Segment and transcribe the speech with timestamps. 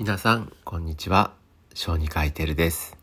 [0.00, 1.32] 皆さん、こんにちは。
[1.74, 2.96] 小児科医テルです。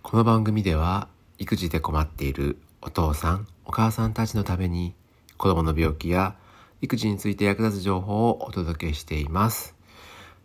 [0.00, 4.94] この番組では、育児で困っているお父さん、お母さんたちのために、
[5.36, 6.36] 子供の病気や
[6.80, 9.76] 育児について役立つ情報をお届けしています。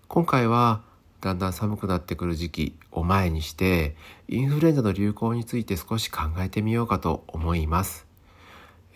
[0.09, 0.81] 今回は、
[1.21, 3.95] だんだん寒くなってくる時期を前にして、
[4.27, 8.05] インフルエンザの流行について少し考えてみようかと思います。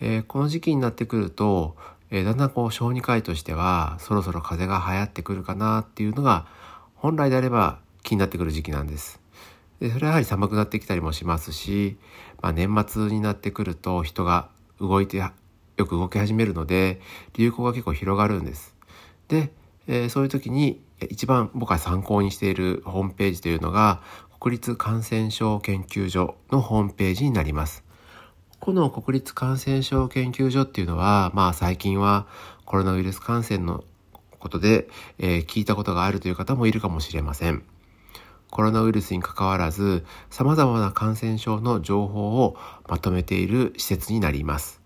[0.00, 1.76] えー、この時期になってくると、
[2.10, 6.46] えー、だんだんこう小児科医としてはそろそろ風邪が流行ってくるかなっていうのが
[7.00, 9.20] 本来であれば気になってくる時期なんです。
[9.80, 11.96] でそれはやはり寒くなってきたりもしますし、
[12.42, 15.32] まあ、年末になってくると人が動いてよ
[15.78, 17.00] く動き始めるので
[17.32, 18.76] 流行が結構広がるんです。
[19.28, 19.50] で、
[19.86, 24.02] えー、そういう時に一番僕が参考にしているホームページというのが
[24.38, 27.82] 国立感染症研究所のホームページになります。
[28.58, 32.26] この国立感染症研究所っていうのは、まあ最近は
[32.66, 33.84] コロナウイルス感染の
[34.40, 37.62] ことで、えー、聞いたことがあるという方もいるかもしれません。
[38.50, 42.56] コロナウイルスに関わらず、様々な感染症の情報を
[42.88, 44.80] まとめている施設になります。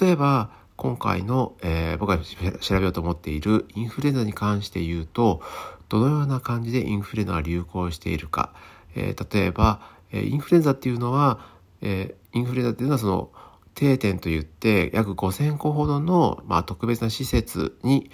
[0.00, 2.18] 例えば、今回の、えー、僕が
[2.58, 5.40] 調べようと思っているインフルエンザに関して言うと、
[5.88, 8.52] どのような感じでインフルエンザが流行しているか。
[8.96, 9.80] えー、例えば、
[10.12, 11.38] インフルエンザっていうのは、
[11.82, 13.30] えー、インフルエンザっていうのはその
[13.74, 18.10] 定点といって約5000個ほどの、まあ、特別な施設に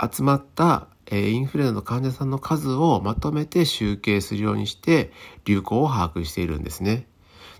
[0.00, 5.12] 集まった、えー、インフルエンザの患者さんの数をまとめて集計するようにして
[5.44, 7.06] 流行を把握しているんですね。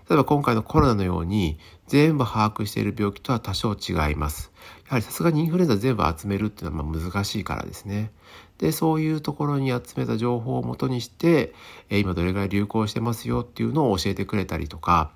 [0.09, 4.51] 例えば今回のコロナのように全部把握している病気とは多少違います。
[4.85, 8.11] やはりさすがにインフルエンザ全部集めるっていうのはま難しいからですね。
[8.59, 11.53] で、そういうところに集めた情報をもとにして、
[11.89, 15.11] え今どれぐらい流行してますよっていうのを教えてくれたりとか、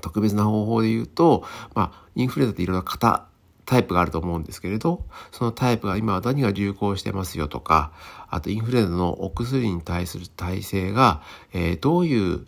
[0.00, 3.28] 特別な方法で言うと、まあ、インフルエンザっていろんな型、
[3.64, 7.92] タイプがあると思うんですけれど、そのタイプが今は何が流行してますよとか、
[8.28, 12.46] あとインフルエンザのお薬に対する耐性が、えー、どういう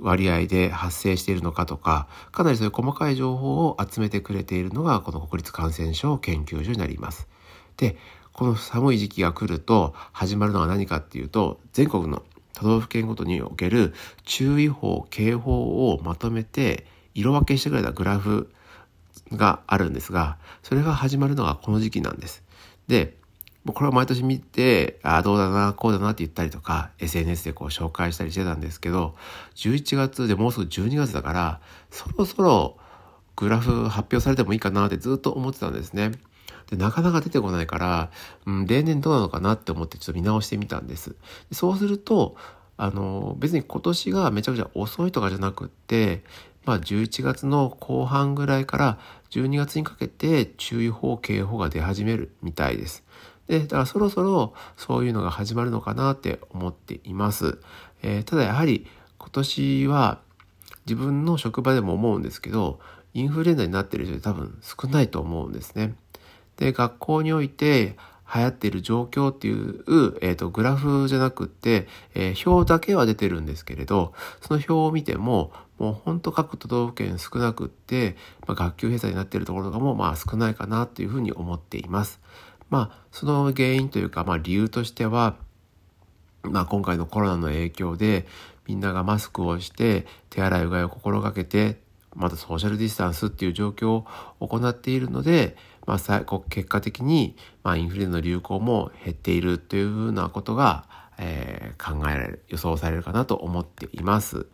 [0.00, 7.28] 割合で発生しているのかとか、かなりそういう細かい情報を集めてくれているのが、この国立感染症研究所になります。
[7.76, 7.96] で、
[8.32, 12.22] この寒い時期が来ると始まるのは何かっていうと、全国の
[12.54, 13.94] 都道府県ごとにおける
[14.24, 18.50] 注意報、警報をまとめて色分けしてくれたグラフ
[19.32, 22.42] があるんですが、それが始まるのがこの時期なんです。
[22.88, 23.16] で、
[23.66, 29.14] これを毎年見て、ああ、どうだな、こうだなって言ったりとか、SNS でこう紹介したりしてたんですけど、
[29.56, 32.78] 11月でもうすぐ12月だから、そろそろ
[33.36, 36.12] グラフ発表されてもいいかなってずっと思ってたんですね。
[36.70, 38.10] で、なかなか出てこないから、
[38.46, 41.14] うん、例年どうなのかなって思ってちょっと見直してみたんです。
[41.52, 42.36] そうすると、
[42.78, 46.24] あの、別に今年がめちゃくちゃ遅いとかじゃなくって、
[46.64, 48.98] まあ11月の後半ぐらいから
[49.30, 53.04] 12月にかけて注意報、警報が出始めるみたいです。
[53.46, 57.58] で、だからそろそろそういうのが始まるのかなって思っています。
[58.02, 58.86] えー、ただやはり
[59.18, 60.20] 今年は
[60.86, 62.78] 自分の職場でも思うんですけど、
[63.12, 65.94] インフルエンザになっている人で多分少ないと思うんですね。
[66.56, 67.96] で、学校において
[68.32, 69.84] 流行っている状況っていう、
[70.20, 82.20] えっ、ー、と、グラフじゃなくって、えー、表だけは出てるんですけれど、その表を見ても、もうほんと各都道府県少なくって、まあ、学級閉鎖になっているところとかも、まあ少ないかなというふうに思っています。
[82.68, 85.36] まあ、その原因というか、まあ理由としては、
[86.42, 88.26] まあ今回のコロナの影響で、
[88.66, 91.80] みんながマスクをして、手洗いうがいを心がけて、
[92.14, 94.06] またソーシャルディスタンスっていう状況を
[94.40, 95.56] 行っているので、
[95.90, 97.34] まあ、結果的に、
[97.64, 100.84] まあ、インフルエンザの流行も減っているというふうなことが、
[101.18, 104.46] えー、考えられる、予想されるかなと思っています。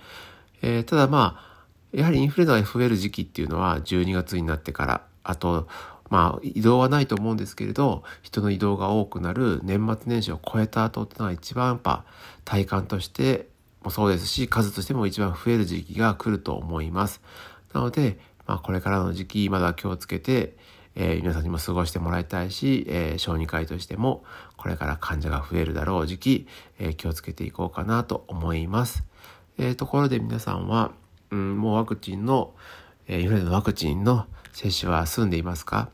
[0.63, 5.69] えー、ただまあ、やはりインフルエンザが増える時期っていうのは12月になってから、あと、
[6.09, 12.07] まあ、移動はないと思うんですけれど、人の移動が多くなる年末年始を超えた後っていうのは一番やっぱ
[12.47, 13.49] 体感として
[13.83, 17.21] もそうですし、数としても一番増える時期が来ると思います。
[17.75, 20.57] なので、まあ、これからの時期、まだ気をつけて、
[20.97, 24.25] えー、皆さんにも過ごしてもらいたいし、えー、小児科医としても、
[24.57, 26.47] これから患者が増えるだろう時期、
[26.79, 29.05] えー、気をつけていこうかなと思います。
[29.59, 30.93] えー、ところで皆さんは、
[31.31, 32.55] うん、もうワクチンの、
[33.07, 35.91] えー、インフルエンザのワクチンの接種は済んでいますか、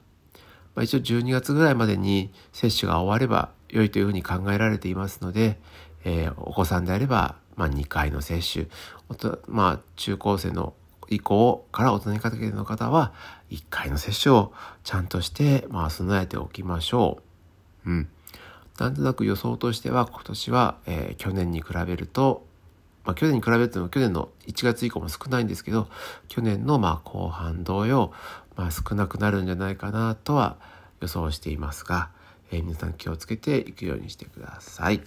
[0.75, 5.59] まあ、一応12月ぐらいまでに接種が終われば良いというふうに考えられていますので、
[6.05, 8.67] えー、お子さんであれば、まあ、2回の接種、
[9.49, 10.75] まあ、中高生の
[11.15, 13.13] 以降から大人にかけての方は、
[13.51, 14.53] 1回の接種を
[14.85, 17.19] ちゃんとして、まあ、備えておきましょ
[17.85, 17.91] う。
[17.91, 18.09] うん。
[18.79, 22.47] なんとなく予想としては、今年は、えー、去年に比べると、
[23.05, 25.89] まあ、去年に比べても去年の1月以降も少ないんですけど、
[26.29, 28.13] 去年のまあ後半同様、
[28.57, 30.57] まあ、少なくなるんじゃないかなとは
[31.01, 32.11] 予想していますが、
[32.51, 35.03] えー、皆さん気をつけていくようにしてください。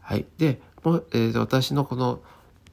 [0.00, 0.26] はい。
[0.38, 2.20] で、もえー、私のこの、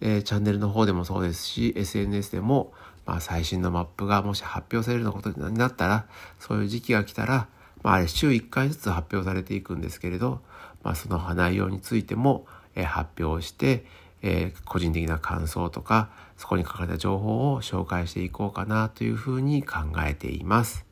[0.01, 2.73] えー、チャンネルの方でもそうですし、SNS でも、
[3.05, 6.05] まあ、最新のマップがもし発表されるようなことになったら、
[6.39, 7.47] そういう時期が来たら、
[7.83, 10.41] まあ、あれ週1回ずつ発表されていくんですけれど、
[10.83, 13.85] まあ、その内容についても、えー、発表して、
[14.21, 20.85] えー、個人的な感想とかそこに書かれた情報を紹介していこうかなというふうに考えています。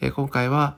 [0.00, 0.76] え、今回は、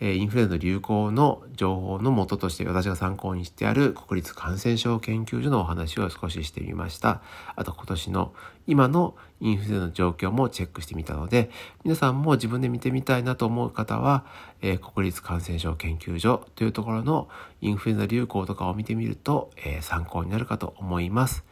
[0.00, 7.22] インフルエンザ流行の情報の元として私が参考にしてある国立感染症研究所のお話を少ししてみました。
[7.54, 8.34] あと今年の
[8.66, 11.50] 今のインフルエンザの状況もチェックしてみたので、
[11.84, 14.24] 皆さんも自分で見てみたいなと思う方は、
[14.62, 17.28] えー、国立感染症研究所というところの
[17.60, 21.44] インフルエンザ流行とかを見てみると、えー、参考になるかと思います。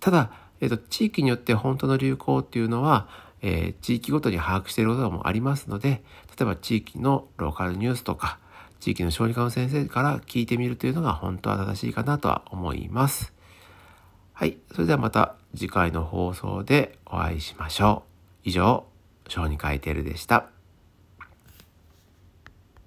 [0.00, 0.30] ただ、
[0.60, 3.08] えーと、地域によって本当の流行っていうのは、
[3.42, 6.02] えー、地域ごとに把握していることもありますので、
[6.38, 8.38] 例えば地域のローカルニュースとか、
[8.80, 13.32] 地域の小児科の先生から聞いてみるというのが本当は正しいかなとは思います。
[14.32, 14.56] はい。
[14.72, 18.04] それではまた次回の放送でお会いしましょ
[18.44, 18.48] う。
[18.48, 18.86] 以上、
[19.26, 20.57] 小児科医テルでした。